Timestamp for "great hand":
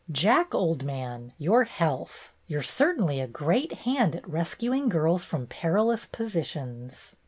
3.27-4.15